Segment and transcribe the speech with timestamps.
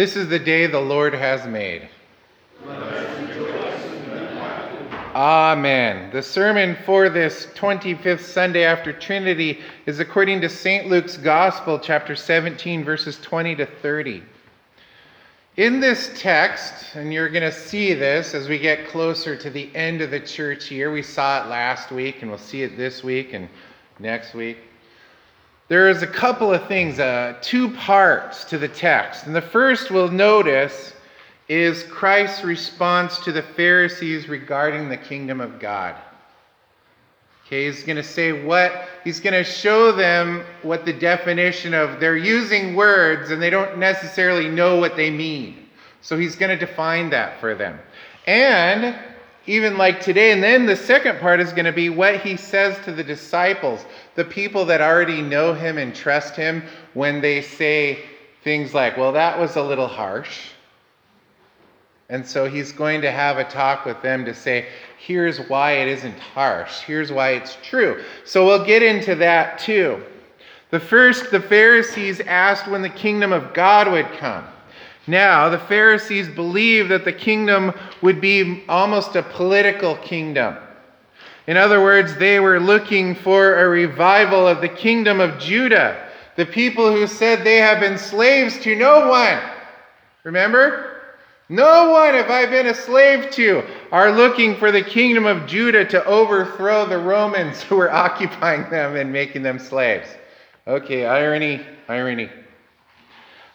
[0.00, 1.86] This is the day the Lord has made.
[5.14, 6.10] Amen.
[6.10, 10.88] The sermon for this 25th Sunday after Trinity is according to St.
[10.88, 14.22] Luke's Gospel, chapter 17, verses 20 to 30.
[15.58, 19.68] In this text, and you're going to see this as we get closer to the
[19.76, 23.04] end of the church year, we saw it last week and we'll see it this
[23.04, 23.50] week and
[23.98, 24.69] next week.
[25.70, 29.26] There is a couple of things, uh, two parts to the text.
[29.26, 30.94] And the first we'll notice
[31.48, 35.94] is Christ's response to the Pharisees regarding the kingdom of God.
[37.46, 42.00] Okay, he's going to say what, he's going to show them what the definition of,
[42.00, 45.68] they're using words and they don't necessarily know what they mean.
[46.00, 47.78] So he's going to define that for them.
[48.26, 48.98] And
[49.46, 50.32] even like today.
[50.32, 53.84] And then the second part is going to be what he says to the disciples,
[54.20, 58.00] the people that already know him and trust him, when they say
[58.44, 60.50] things like, well, that was a little harsh.
[62.10, 64.66] And so he's going to have a talk with them to say,
[64.98, 68.04] here's why it isn't harsh, here's why it's true.
[68.26, 70.02] So we'll get into that too.
[70.68, 74.44] The first, the Pharisees asked when the kingdom of God would come.
[75.06, 80.58] Now, the Pharisees believed that the kingdom would be almost a political kingdom.
[81.46, 86.46] In other words, they were looking for a revival of the kingdom of Judah, the
[86.46, 89.40] people who said they have been slaves to no one.
[90.24, 91.00] Remember?
[91.48, 95.84] No one have I been a slave to, are looking for the kingdom of Judah
[95.86, 100.08] to overthrow the Romans who were occupying them and making them slaves.
[100.68, 102.30] Okay, irony, irony.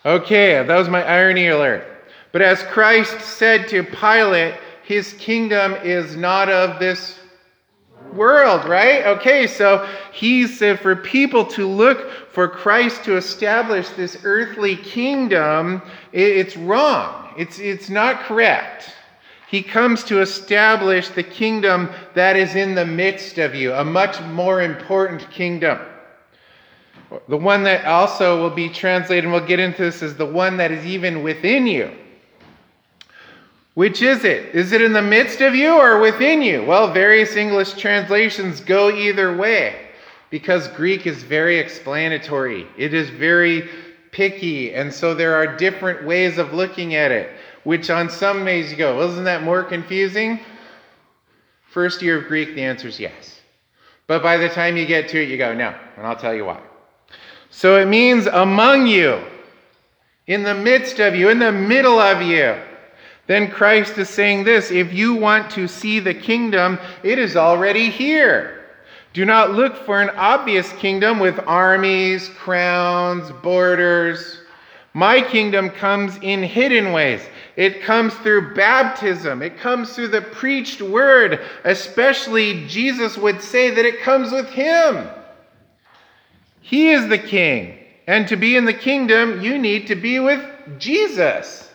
[0.05, 1.85] Okay, that was my irony alert.
[2.33, 7.17] But as Christ said to Pilate, his kingdom is not of this
[8.15, 9.05] world, right?
[9.05, 15.81] Okay, so he said for people to look for Christ to establish this earthly kingdom,
[16.11, 17.33] it's wrong.
[17.37, 18.91] It's, it's not correct.
[19.47, 24.19] He comes to establish the kingdom that is in the midst of you, a much
[24.21, 25.79] more important kingdom.
[27.29, 30.57] The one that also will be translated, and we'll get into this, is the one
[30.57, 31.91] that is even within you.
[33.75, 34.55] Which is it?
[34.55, 36.63] Is it in the midst of you or within you?
[36.63, 39.89] Well, various English translations go either way
[40.29, 42.67] because Greek is very explanatory.
[42.77, 43.69] It is very
[44.11, 47.31] picky, and so there are different ways of looking at it,
[47.65, 50.39] which on some ways you go, well, isn't that more confusing?
[51.69, 53.41] First year of Greek, the answer is yes.
[54.07, 56.45] But by the time you get to it, you go, no, and I'll tell you
[56.45, 56.61] why.
[57.49, 59.21] So it means among you,
[60.27, 62.55] in the midst of you, in the middle of you.
[63.27, 67.89] Then Christ is saying this if you want to see the kingdom, it is already
[67.89, 68.65] here.
[69.13, 74.41] Do not look for an obvious kingdom with armies, crowns, borders.
[74.93, 77.21] My kingdom comes in hidden ways.
[77.55, 79.41] It comes through baptism.
[79.41, 81.41] It comes through the preached word.
[81.63, 85.07] Especially, Jesus would say that it comes with Him.
[86.61, 87.77] He is the king.
[88.07, 90.43] And to be in the kingdom, you need to be with
[90.77, 91.69] Jesus.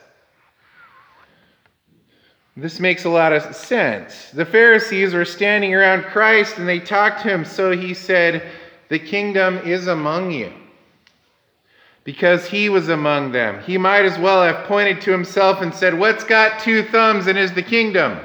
[2.60, 4.31] This makes a lot of sense.
[4.32, 8.43] The Pharisees were standing around Christ and they talked to him, so he said,
[8.91, 10.53] The kingdom is among you.
[12.04, 13.62] Because he was among them.
[13.62, 17.39] He might as well have pointed to himself and said, What's got two thumbs and
[17.39, 18.21] is the kingdom?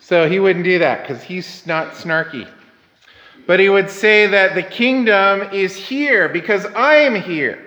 [0.00, 2.50] So he wouldn't do that because he's not snarky.
[3.46, 7.63] But he would say that the kingdom is here because I am here.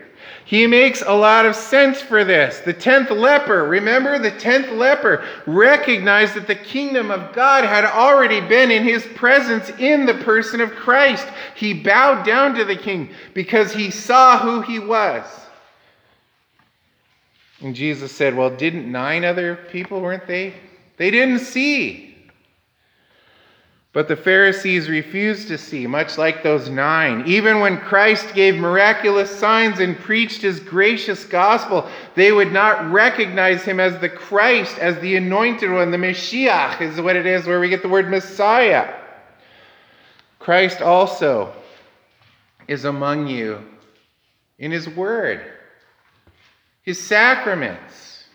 [0.48, 2.60] He makes a lot of sense for this.
[2.60, 8.40] The tenth leper, remember the tenth leper, recognized that the kingdom of God had already
[8.40, 11.28] been in his presence in the person of Christ.
[11.54, 15.26] He bowed down to the king because he saw who he was.
[17.60, 20.54] And Jesus said, Well, didn't nine other people, weren't they?
[20.96, 22.17] They didn't see.
[23.94, 27.24] But the Pharisees refused to see, much like those nine.
[27.26, 33.64] Even when Christ gave miraculous signs and preached his gracious gospel, they would not recognize
[33.64, 35.90] him as the Christ, as the anointed one.
[35.90, 38.94] The Messiah is what it is, where we get the word Messiah.
[40.38, 41.54] Christ also
[42.68, 43.64] is among you
[44.60, 45.42] in his word,
[46.84, 48.26] his sacraments.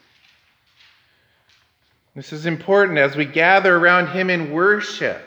[2.14, 5.20] This is important as we gather around him in worship.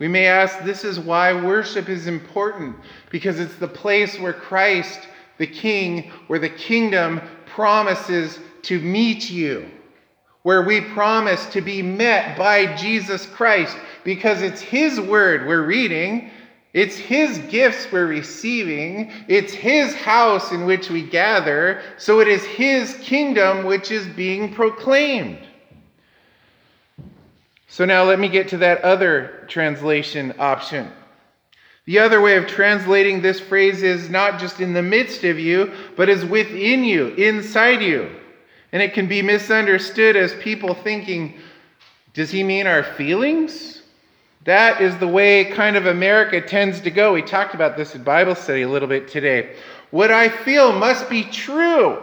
[0.00, 2.74] We may ask, this is why worship is important,
[3.10, 4.98] because it's the place where Christ,
[5.38, 9.70] the King, where the kingdom promises to meet you,
[10.42, 16.30] where we promise to be met by Jesus Christ, because it's His word we're reading,
[16.72, 19.12] It's His gifts we're receiving.
[19.28, 21.82] It's His house in which we gather.
[21.98, 25.38] So it is His kingdom which is being proclaimed.
[27.70, 30.90] So now let me get to that other translation option.
[31.84, 35.72] The other way of translating this phrase is not just in the midst of you,
[35.96, 38.10] but is within you, inside you.
[38.72, 41.38] And it can be misunderstood as people thinking,
[42.12, 43.82] does he mean our feelings?
[44.44, 47.12] That is the way kind of America tends to go.
[47.12, 49.54] We talked about this in Bible study a little bit today.
[49.92, 52.02] What I feel must be true.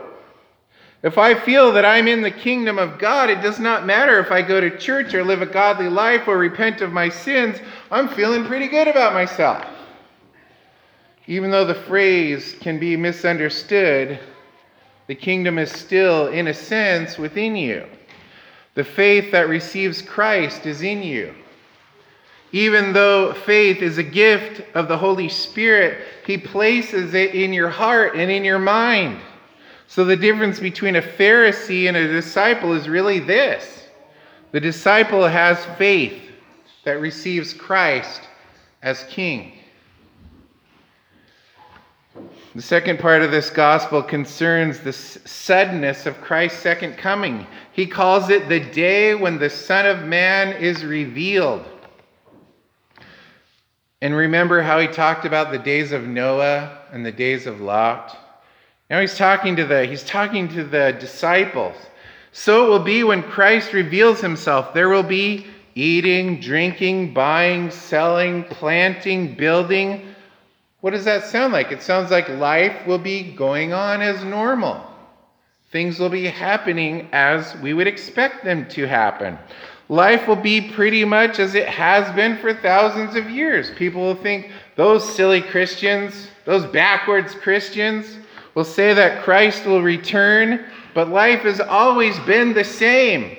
[1.04, 4.32] If I feel that I'm in the kingdom of God, it does not matter if
[4.32, 7.60] I go to church or live a godly life or repent of my sins,
[7.92, 9.66] I'm feeling pretty good about myself.
[11.28, 14.20] Even though the phrase can be misunderstood,
[15.08, 17.86] the kingdom is still, in a sense, within you.
[18.74, 21.34] The faith that receives Christ is in you.
[22.52, 27.70] Even though faith is a gift of the Holy Spirit, He places it in your
[27.70, 29.20] heart and in your mind.
[29.88, 33.86] So the difference between a Pharisee and a disciple is really this
[34.52, 36.22] the disciple has faith
[36.84, 38.22] that receives Christ
[38.82, 39.54] as King.
[42.56, 47.46] The second part of this gospel concerns the suddenness of Christ's second coming.
[47.72, 51.66] He calls it the day when the Son of Man is revealed.
[54.02, 58.18] And remember how he talked about the days of Noah and the days of Lot?
[58.90, 61.76] Now he's talking to the he's talking to the disciples.
[62.32, 64.74] So it will be when Christ reveals himself.
[64.74, 70.16] There will be eating, drinking, buying, selling, planting, building.
[70.82, 71.72] What does that sound like?
[71.72, 74.82] It sounds like life will be going on as normal.
[75.72, 79.38] Things will be happening as we would expect them to happen.
[79.90, 83.72] Life will be pretty much as it has been for thousands of years.
[83.72, 88.18] People will think those silly Christians, those backwards Christians,
[88.58, 90.66] will say that Christ will return,
[90.96, 93.38] but life has always been the same.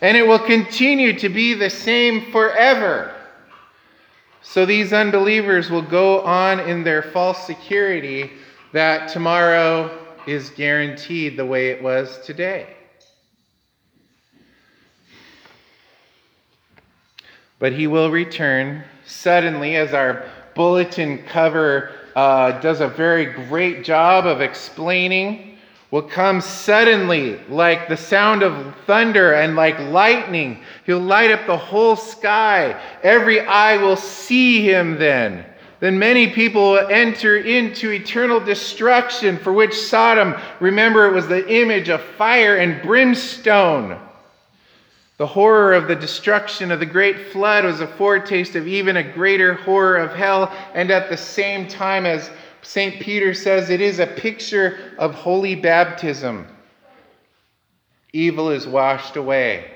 [0.00, 3.14] And it will continue to be the same forever.
[4.40, 8.30] So these unbelievers will go on in their false security
[8.72, 9.94] that tomorrow
[10.26, 12.76] is guaranteed the way it was today.
[17.58, 20.24] But he will return suddenly, as our
[20.54, 25.58] bulletin cover uh, does a very great job of explaining,
[25.90, 30.62] will come suddenly like the sound of thunder and like lightning.
[30.86, 32.80] He'll light up the whole sky.
[33.02, 35.44] Every eye will see him then.
[35.78, 41.46] Then many people will enter into eternal destruction, for which Sodom, remember, it was the
[41.52, 44.00] image of fire and brimstone.
[45.18, 49.12] The horror of the destruction of the great flood was a foretaste of even a
[49.12, 52.30] greater horror of hell, and at the same time, as
[52.60, 53.00] St.
[53.00, 56.46] Peter says, it is a picture of holy baptism.
[58.12, 59.70] Evil is washed away,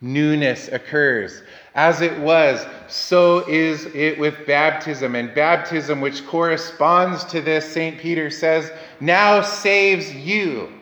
[0.00, 1.42] newness occurs.
[1.74, 5.14] As it was, so is it with baptism.
[5.14, 7.98] And baptism, which corresponds to this, St.
[7.98, 10.72] Peter says, now saves you.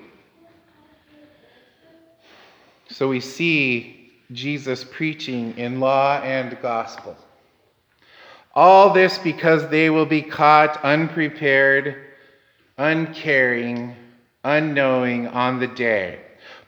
[2.94, 7.16] So we see Jesus preaching in law and gospel.
[8.54, 11.96] All this because they will be caught unprepared,
[12.78, 13.96] uncaring,
[14.44, 16.20] unknowing on the day.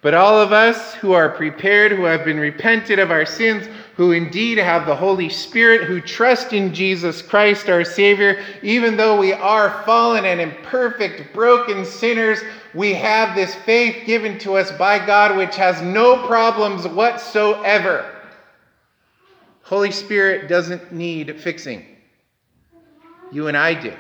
[0.03, 4.13] But all of us who are prepared, who have been repented of our sins, who
[4.13, 9.33] indeed have the Holy Spirit, who trust in Jesus Christ our Savior, even though we
[9.33, 12.41] are fallen and imperfect, broken sinners,
[12.75, 18.13] we have this faith given to us by God which has no problems whatsoever.
[19.63, 21.85] Holy Spirit doesn't need fixing.
[23.33, 23.95] You and I do.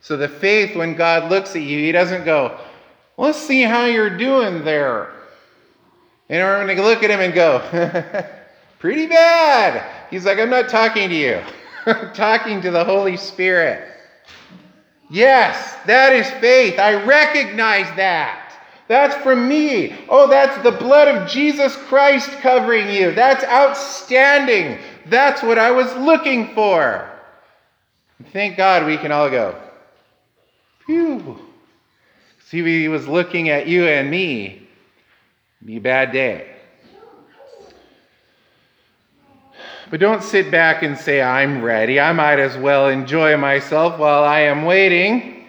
[0.00, 2.58] So the faith, when God looks at you, He doesn't go,
[3.18, 5.10] Let's see how you're doing there.
[6.28, 7.58] And we're going to look at Him and go,
[8.78, 10.08] Pretty bad.
[10.10, 11.42] He's like, I'm not talking to you,
[11.86, 13.92] I'm talking to the Holy Spirit.
[15.08, 16.78] Yes, that is faith.
[16.78, 18.42] I recognize that.
[18.88, 19.96] That's from me.
[20.08, 23.12] Oh, that's the blood of Jesus Christ covering you.
[23.12, 24.78] That's outstanding.
[25.06, 27.10] That's what I was looking for.
[28.32, 29.60] Thank God we can all go,
[30.86, 31.38] phew.
[32.46, 34.68] See, he was looking at you and me.
[35.64, 36.55] Be a bad day.
[39.88, 42.00] But don't sit back and say, I'm ready.
[42.00, 45.46] I might as well enjoy myself while I am waiting.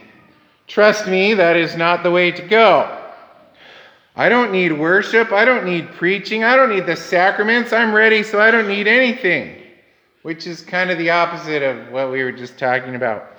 [0.68, 2.94] Trust me, that is not the way to go.
[4.16, 5.32] I don't need worship.
[5.32, 6.44] I don't need preaching.
[6.44, 7.72] I don't need the sacraments.
[7.72, 9.64] I'm ready, so I don't need anything.
[10.28, 13.32] which is kind of the opposite of what we were just talking about.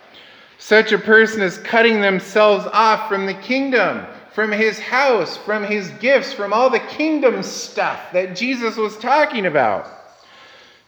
[0.57, 5.90] Such a person is cutting themselves off from the kingdom, from his house, from his
[6.00, 9.87] gifts, from all the kingdom stuff that Jesus was talking about.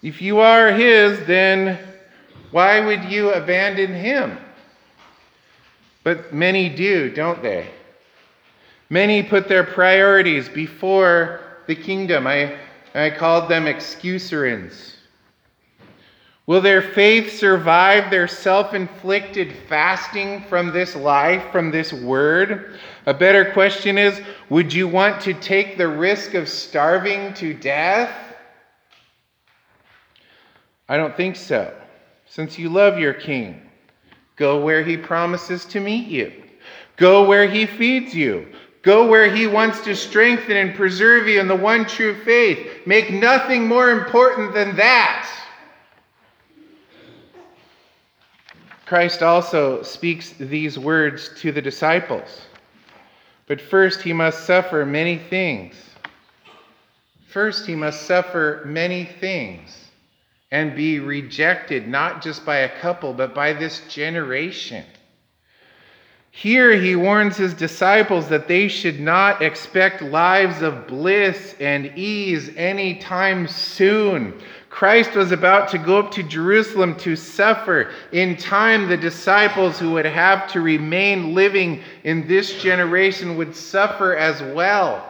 [0.03, 1.79] If you are his, then
[2.51, 4.39] why would you abandon him?
[6.03, 7.69] But many do, don't they?
[8.89, 12.27] Many put their priorities before the kingdom.
[12.27, 12.57] I,
[12.95, 14.95] I called them excuserins.
[16.47, 22.81] Will their faith survive their self inflicted fasting from this life, from this word?
[23.07, 28.30] A better question is would you want to take the risk of starving to death?
[30.91, 31.73] I don't think so.
[32.27, 33.63] Since you love your king,
[34.35, 36.33] go where he promises to meet you,
[36.97, 38.49] go where he feeds you.
[38.83, 42.87] Go where he wants to strengthen and preserve you in the one true faith.
[42.87, 45.31] Make nothing more important than that.
[48.87, 52.41] Christ also speaks these words to the disciples.
[53.47, 55.75] But first, he must suffer many things.
[57.29, 59.90] First, he must suffer many things
[60.51, 64.85] and be rejected, not just by a couple, but by this generation.
[66.33, 72.51] Here he warns his disciples that they should not expect lives of bliss and ease
[72.57, 74.41] anytime soon.
[74.71, 77.91] Christ was about to go up to Jerusalem to suffer.
[78.13, 84.17] In time, the disciples who would have to remain living in this generation would suffer
[84.17, 85.05] as well.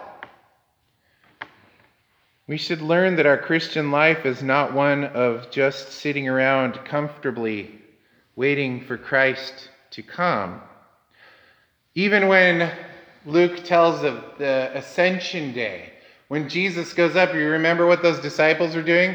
[2.51, 7.79] We should learn that our Christian life is not one of just sitting around comfortably
[8.35, 10.61] waiting for Christ to come.
[11.95, 12.73] Even when
[13.25, 15.93] Luke tells of the Ascension Day,
[16.27, 19.15] when Jesus goes up, you remember what those disciples were doing?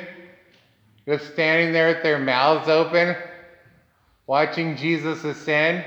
[1.04, 3.18] They're standing there with their mouths open,
[4.28, 5.84] watching Jesus ascend.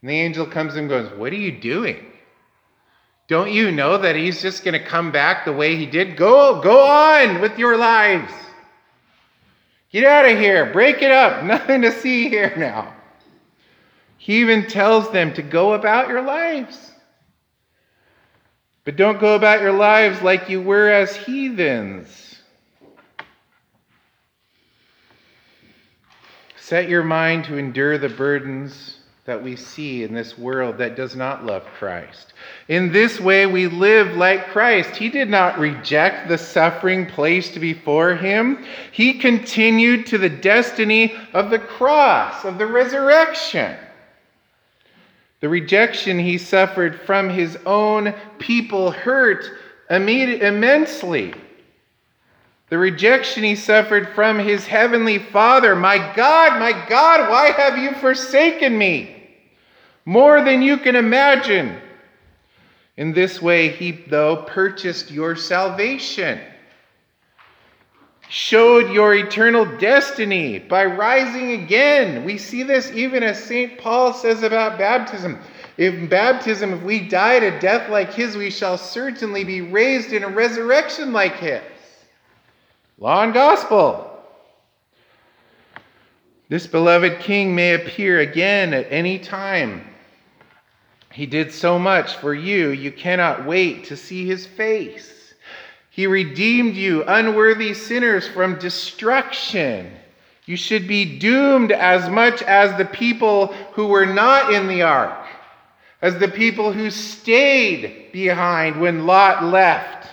[0.00, 2.06] And the angel comes and goes, What are you doing?
[3.28, 6.16] Don't you know that he's just going to come back the way he did?
[6.16, 8.32] Go, go on with your lives.
[9.90, 10.72] Get out of here.
[10.72, 11.44] Break it up.
[11.44, 12.94] Nothing to see here now.
[14.18, 16.92] He even tells them to go about your lives.
[18.84, 22.36] But don't go about your lives like you were as heathens.
[26.56, 31.16] Set your mind to endure the burdens that we see in this world that does
[31.16, 32.32] not love Christ.
[32.68, 34.96] In this way, we live like Christ.
[34.96, 41.50] He did not reject the suffering placed before him, he continued to the destiny of
[41.50, 43.76] the cross, of the resurrection.
[45.40, 49.44] The rejection he suffered from his own people hurt
[49.88, 51.34] immensely.
[52.68, 55.76] The rejection he suffered from his heavenly Father.
[55.76, 59.12] My God, my God, why have you forsaken me?
[60.04, 61.80] More than you can imagine.
[62.96, 66.40] In this way, he, though, purchased your salvation
[68.28, 72.24] showed your eternal destiny by rising again.
[72.24, 73.78] We see this even as St.
[73.78, 75.38] Paul says about baptism.
[75.78, 80.24] In baptism, if we died a death like his, we shall certainly be raised in
[80.24, 81.62] a resurrection like his.
[82.98, 84.10] Law and gospel.
[86.48, 89.84] This beloved king may appear again at any time.
[91.16, 95.32] He did so much for you, you cannot wait to see his face.
[95.88, 99.90] He redeemed you, unworthy sinners, from destruction.
[100.44, 105.26] You should be doomed as much as the people who were not in the ark,
[106.02, 110.08] as the people who stayed behind when Lot left,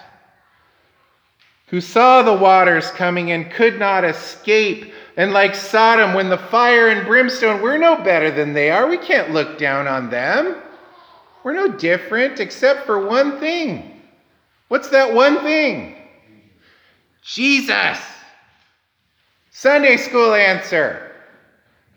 [1.68, 4.94] who saw the waters coming and could not escape.
[5.18, 8.88] And like Sodom, when the fire and brimstone, we're no better than they are.
[8.88, 10.62] We can't look down on them.
[11.44, 13.94] We're no different except for one thing
[14.74, 15.96] What's that one thing?
[17.22, 18.00] Jesus.
[19.52, 21.12] Sunday school answer.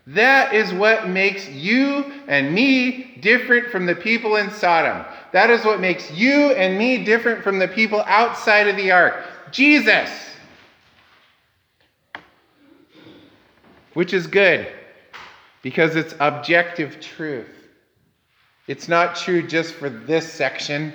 [0.05, 5.03] That is what makes you and me different from the people in Sodom.
[5.31, 9.25] That is what makes you and me different from the people outside of the ark.
[9.49, 10.11] Jesus.
[13.95, 14.67] Which is good
[15.63, 17.49] because it's objective truth.
[18.67, 20.93] It's not true just for this section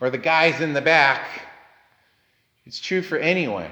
[0.00, 1.26] or the guys in the back.
[2.66, 3.70] It's true for anyone.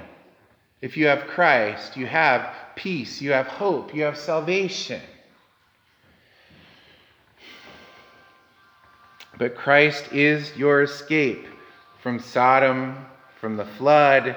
[0.81, 5.01] If you have Christ, you have peace, you have hope, you have salvation.
[9.37, 11.47] But Christ is your escape
[12.01, 13.05] from Sodom,
[13.39, 14.35] from the flood,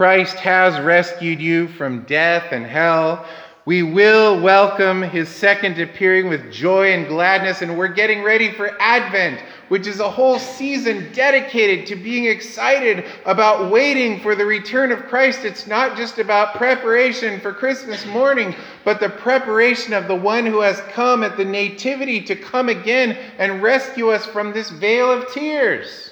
[0.00, 3.26] Christ has rescued you from death and hell.
[3.70, 8.76] We will welcome his second appearing with joy and gladness, and we're getting ready for
[8.82, 14.90] Advent, which is a whole season dedicated to being excited about waiting for the return
[14.90, 15.44] of Christ.
[15.44, 20.62] It's not just about preparation for Christmas morning, but the preparation of the one who
[20.62, 25.32] has come at the Nativity to come again and rescue us from this vale of
[25.32, 26.09] tears.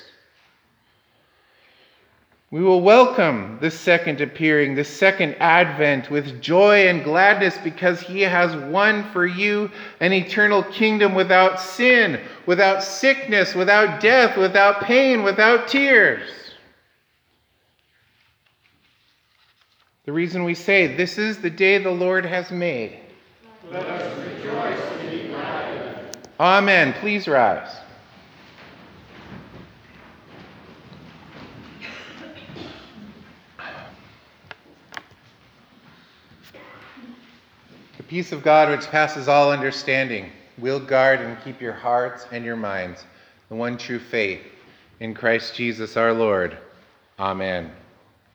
[2.51, 8.23] We will welcome the second appearing, the second advent with joy and gladness because he
[8.23, 15.25] has won for you an eternal kingdom without sin, without sickness, without death, without pain,
[15.25, 16.27] without tears.
[20.07, 22.99] The reason we say, This is the day the Lord has made.
[23.71, 26.17] Let us rejoice and be glad.
[26.41, 26.95] Amen.
[26.95, 27.77] Please rise.
[38.09, 42.57] Peace of God, which passes all understanding, will guard and keep your hearts and your
[42.57, 43.05] minds,
[43.51, 44.41] the one true faith
[45.01, 46.57] in Christ Jesus our Lord.
[47.19, 47.71] Amen.